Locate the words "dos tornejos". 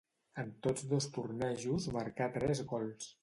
0.93-1.87